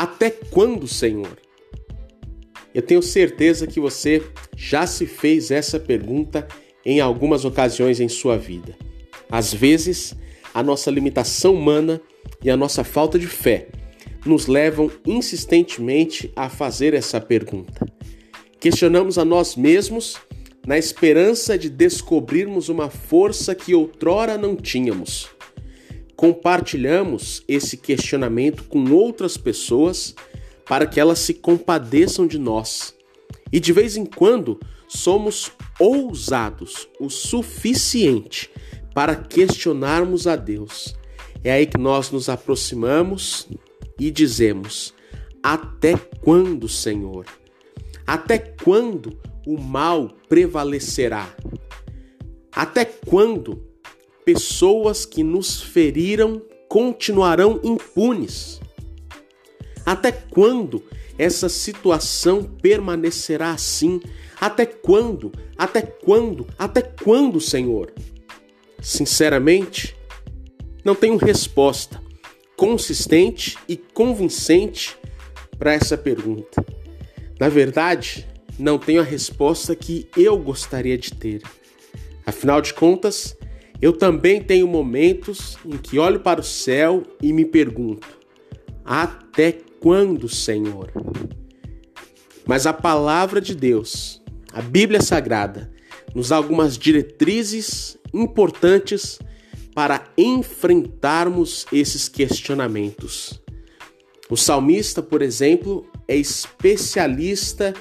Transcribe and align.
Até 0.00 0.30
quando, 0.30 0.88
Senhor? 0.88 1.36
Eu 2.74 2.80
tenho 2.80 3.02
certeza 3.02 3.66
que 3.66 3.78
você 3.78 4.22
já 4.56 4.86
se 4.86 5.04
fez 5.04 5.50
essa 5.50 5.78
pergunta 5.78 6.48
em 6.86 7.00
algumas 7.00 7.44
ocasiões 7.44 8.00
em 8.00 8.08
sua 8.08 8.38
vida. 8.38 8.74
Às 9.30 9.52
vezes, 9.52 10.16
a 10.54 10.62
nossa 10.62 10.90
limitação 10.90 11.52
humana 11.52 12.00
e 12.42 12.48
a 12.48 12.56
nossa 12.56 12.82
falta 12.82 13.18
de 13.18 13.26
fé 13.26 13.68
nos 14.24 14.46
levam 14.46 14.90
insistentemente 15.04 16.32
a 16.34 16.48
fazer 16.48 16.94
essa 16.94 17.20
pergunta. 17.20 17.86
Questionamos 18.58 19.18
a 19.18 19.24
nós 19.26 19.54
mesmos 19.54 20.16
na 20.66 20.78
esperança 20.78 21.58
de 21.58 21.68
descobrirmos 21.68 22.70
uma 22.70 22.88
força 22.88 23.54
que 23.54 23.74
outrora 23.74 24.38
não 24.38 24.56
tínhamos. 24.56 25.28
Compartilhamos 26.20 27.42
esse 27.48 27.78
questionamento 27.78 28.64
com 28.64 28.92
outras 28.92 29.38
pessoas 29.38 30.14
para 30.66 30.86
que 30.86 31.00
elas 31.00 31.18
se 31.20 31.32
compadeçam 31.32 32.26
de 32.26 32.38
nós. 32.38 32.94
E 33.50 33.58
de 33.58 33.72
vez 33.72 33.96
em 33.96 34.04
quando 34.04 34.60
somos 34.86 35.50
ousados 35.78 36.86
o 37.00 37.08
suficiente 37.08 38.50
para 38.94 39.16
questionarmos 39.16 40.26
a 40.26 40.36
Deus. 40.36 40.94
É 41.42 41.52
aí 41.52 41.64
que 41.64 41.78
nós 41.78 42.10
nos 42.10 42.28
aproximamos 42.28 43.48
e 43.98 44.10
dizemos: 44.10 44.92
Até 45.42 45.96
quando, 45.96 46.68
Senhor? 46.68 47.24
Até 48.06 48.36
quando 48.36 49.18
o 49.46 49.58
mal 49.58 50.10
prevalecerá? 50.28 51.34
Até 52.52 52.84
quando 52.84 53.69
pessoas 54.32 55.04
que 55.04 55.24
nos 55.24 55.60
feriram 55.60 56.40
continuarão 56.68 57.60
impunes? 57.64 58.60
Até 59.84 60.12
quando 60.12 60.84
essa 61.18 61.48
situação 61.48 62.44
permanecerá 62.44 63.50
assim? 63.50 64.00
Até 64.40 64.64
quando? 64.64 65.32
Até 65.58 65.82
quando? 65.82 66.46
Até 66.56 66.80
quando, 66.80 67.40
Senhor? 67.40 67.92
Sinceramente, 68.80 69.96
não 70.84 70.94
tenho 70.94 71.16
resposta 71.16 72.00
consistente 72.56 73.58
e 73.68 73.76
convincente 73.76 74.96
para 75.58 75.72
essa 75.72 75.98
pergunta. 75.98 76.64
Na 77.40 77.48
verdade, 77.48 78.28
não 78.56 78.78
tenho 78.78 79.00
a 79.00 79.04
resposta 79.04 79.74
que 79.74 80.08
eu 80.16 80.38
gostaria 80.38 80.96
de 80.96 81.12
ter. 81.12 81.42
Afinal 82.24 82.60
de 82.60 82.72
contas, 82.72 83.36
eu 83.80 83.92
também 83.92 84.42
tenho 84.42 84.68
momentos 84.68 85.56
em 85.64 85.76
que 85.76 85.98
olho 85.98 86.20
para 86.20 86.40
o 86.40 86.44
céu 86.44 87.02
e 87.22 87.32
me 87.32 87.44
pergunto: 87.44 88.06
até 88.84 89.52
quando, 89.80 90.28
Senhor? 90.28 90.92
Mas 92.46 92.66
a 92.66 92.72
palavra 92.72 93.40
de 93.40 93.54
Deus, 93.54 94.20
a 94.52 94.60
Bíblia 94.60 95.00
Sagrada, 95.00 95.70
nos 96.14 96.28
dá 96.28 96.36
algumas 96.36 96.76
diretrizes 96.76 97.96
importantes 98.12 99.18
para 99.74 100.04
enfrentarmos 100.18 101.64
esses 101.72 102.08
questionamentos. 102.08 103.40
O 104.28 104.36
salmista, 104.36 105.02
por 105.02 105.22
exemplo, 105.22 105.86
é 106.06 106.16
especialista 106.16 107.72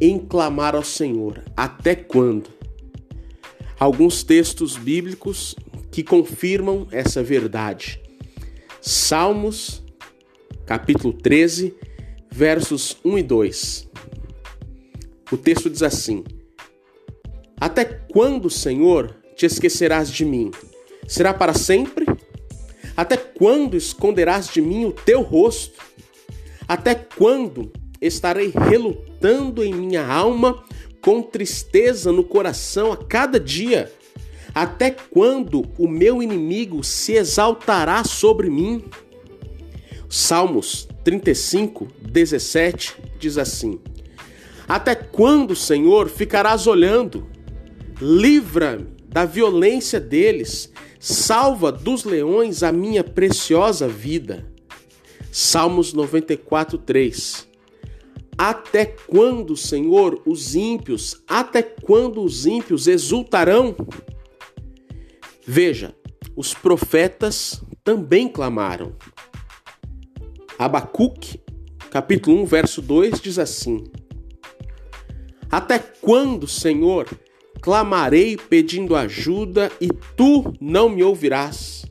em 0.00 0.18
clamar 0.18 0.74
ao 0.74 0.82
Senhor. 0.82 1.42
Até 1.56 1.94
quando? 1.94 2.50
Alguns 3.78 4.22
textos 4.22 4.76
bíblicos 4.76 5.54
que 5.90 6.02
confirmam 6.02 6.86
essa 6.90 7.22
verdade. 7.22 8.00
Salmos, 8.80 9.82
capítulo 10.66 11.12
13, 11.12 11.74
versos 12.30 12.96
1 13.04 13.18
e 13.18 13.22
2. 13.22 13.90
O 15.30 15.36
texto 15.36 15.70
diz 15.70 15.82
assim: 15.82 16.24
Até 17.60 17.84
quando, 17.84 18.50
Senhor, 18.50 19.16
te 19.36 19.46
esquecerás 19.46 20.10
de 20.10 20.24
mim? 20.24 20.50
Será 21.06 21.34
para 21.34 21.54
sempre? 21.54 22.06
Até 22.96 23.16
quando 23.16 23.76
esconderás 23.76 24.48
de 24.48 24.60
mim 24.60 24.84
o 24.84 24.92
teu 24.92 25.22
rosto? 25.22 25.82
Até 26.68 26.94
quando 26.94 27.72
estarei 28.00 28.52
relutando 28.54 29.62
em 29.62 29.74
minha 29.74 30.06
alma, 30.06 30.64
com 31.04 31.20
tristeza 31.20 32.10
no 32.10 32.24
coração 32.24 32.90
a 32.90 32.96
cada 32.96 33.38
dia? 33.38 33.92
Até 34.54 34.90
quando 34.90 35.62
o 35.76 35.86
meu 35.86 36.22
inimigo 36.22 36.82
se 36.82 37.12
exaltará 37.12 38.02
sobre 38.04 38.48
mim? 38.48 38.82
Salmos 40.08 40.88
35, 41.04 41.88
17 42.00 42.96
diz 43.18 43.36
assim: 43.36 43.78
Até 44.66 44.94
quando, 44.94 45.54
Senhor, 45.54 46.08
ficarás 46.08 46.66
olhando? 46.66 47.26
Livra-me 48.00 48.86
da 49.06 49.26
violência 49.26 50.00
deles, 50.00 50.72
salva 50.98 51.70
dos 51.70 52.04
leões 52.04 52.62
a 52.62 52.72
minha 52.72 53.04
preciosa 53.04 53.86
vida. 53.86 54.46
Salmos 55.30 55.92
94, 55.92 56.78
3. 56.78 57.46
Até 58.36 58.84
quando, 58.84 59.56
Senhor, 59.56 60.20
os 60.26 60.56
ímpios, 60.56 61.22
até 61.28 61.62
quando 61.62 62.22
os 62.22 62.46
ímpios 62.46 62.88
exultarão? 62.88 63.76
Veja, 65.46 65.94
os 66.34 66.52
profetas 66.52 67.62
também 67.84 68.28
clamaram. 68.28 68.92
Abacuque, 70.58 71.40
capítulo 71.90 72.42
1, 72.42 72.46
verso 72.46 72.82
2 72.82 73.20
diz 73.20 73.38
assim: 73.38 73.84
Até 75.50 75.78
quando, 75.78 76.48
Senhor, 76.48 77.06
clamarei 77.60 78.36
pedindo 78.36 78.96
ajuda 78.96 79.70
e 79.80 79.88
tu 80.16 80.52
não 80.60 80.88
me 80.88 81.04
ouvirás? 81.04 81.84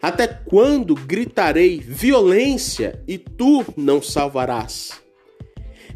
Até 0.00 0.28
quando 0.28 0.94
gritarei 0.94 1.80
violência 1.80 3.02
e 3.08 3.18
tu 3.18 3.64
não 3.76 4.00
salvarás? 4.00 5.05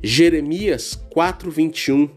Jeremias 0.02 0.98
4:21 1.10 2.08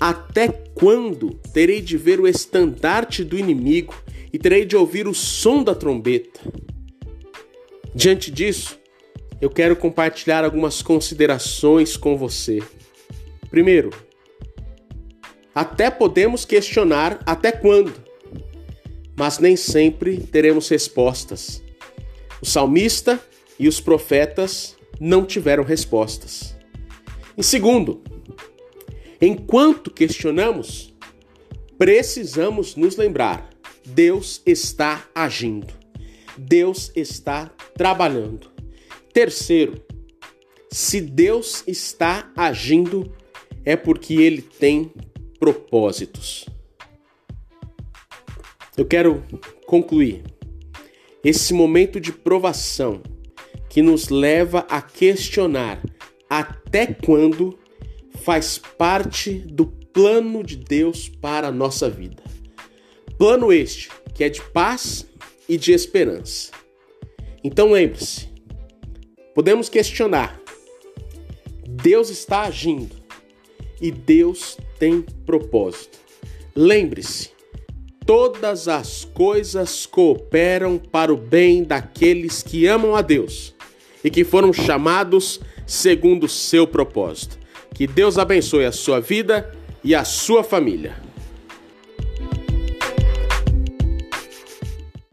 Até 0.00 0.48
quando 0.48 1.34
terei 1.52 1.80
de 1.80 1.96
ver 1.96 2.20
o 2.20 2.26
estandarte 2.26 3.22
do 3.22 3.38
inimigo 3.38 3.94
e 4.32 4.38
terei 4.38 4.64
de 4.64 4.76
ouvir 4.76 5.06
o 5.06 5.14
som 5.14 5.62
da 5.62 5.74
trombeta? 5.74 6.40
Diante 7.94 8.30
disso, 8.30 8.78
eu 9.40 9.48
quero 9.48 9.76
compartilhar 9.76 10.44
algumas 10.44 10.82
considerações 10.82 11.96
com 11.96 12.16
você. 12.16 12.60
Primeiro, 13.50 13.90
até 15.54 15.90
podemos 15.90 16.44
questionar 16.44 17.20
até 17.24 17.50
quando, 17.50 17.92
mas 19.16 19.38
nem 19.38 19.56
sempre 19.56 20.18
teremos 20.18 20.68
respostas. 20.68 21.62
O 22.40 22.46
salmista 22.46 23.20
e 23.58 23.66
os 23.66 23.80
profetas 23.80 24.77
não 25.00 25.24
tiveram 25.24 25.64
respostas. 25.64 26.56
Em 27.36 27.42
segundo, 27.42 28.02
enquanto 29.20 29.90
questionamos, 29.90 30.94
precisamos 31.76 32.74
nos 32.76 32.96
lembrar: 32.96 33.48
Deus 33.84 34.42
está 34.44 35.08
agindo, 35.14 35.72
Deus 36.36 36.90
está 36.94 37.46
trabalhando. 37.74 38.50
Terceiro, 39.12 39.82
se 40.70 41.00
Deus 41.00 41.62
está 41.66 42.30
agindo, 42.36 43.12
é 43.64 43.76
porque 43.76 44.14
Ele 44.14 44.42
tem 44.42 44.92
propósitos. 45.38 46.46
Eu 48.76 48.84
quero 48.84 49.24
concluir 49.66 50.22
esse 51.24 51.52
momento 51.52 52.00
de 52.00 52.12
provação 52.12 53.02
que 53.68 53.82
nos 53.82 54.08
leva 54.08 54.66
a 54.68 54.80
questionar 54.80 55.82
até 56.28 56.86
quando 56.86 57.58
faz 58.22 58.58
parte 58.58 59.32
do 59.32 59.66
plano 59.66 60.42
de 60.42 60.56
Deus 60.56 61.08
para 61.08 61.48
a 61.48 61.52
nossa 61.52 61.88
vida. 61.88 62.22
Plano 63.16 63.52
este 63.52 63.90
que 64.14 64.24
é 64.24 64.28
de 64.28 64.42
paz 64.42 65.06
e 65.48 65.56
de 65.56 65.72
esperança. 65.72 66.50
Então 67.42 67.70
lembre-se, 67.70 68.28
podemos 69.34 69.68
questionar. 69.68 70.40
Deus 71.68 72.10
está 72.10 72.42
agindo 72.42 72.96
e 73.80 73.92
Deus 73.92 74.58
tem 74.78 75.02
propósito. 75.24 75.98
Lembre-se, 76.54 77.30
todas 78.04 78.66
as 78.66 79.04
coisas 79.04 79.86
cooperam 79.86 80.78
para 80.78 81.12
o 81.12 81.16
bem 81.16 81.62
daqueles 81.62 82.42
que 82.42 82.66
amam 82.66 82.96
a 82.96 83.02
Deus 83.02 83.54
e 84.02 84.10
que 84.10 84.24
foram 84.24 84.52
chamados 84.52 85.40
segundo 85.66 86.24
o 86.24 86.28
seu 86.28 86.66
propósito. 86.66 87.38
Que 87.74 87.86
Deus 87.86 88.18
abençoe 88.18 88.64
a 88.64 88.72
sua 88.72 89.00
vida 89.00 89.54
e 89.84 89.94
a 89.94 90.04
sua 90.04 90.42
família. 90.42 91.07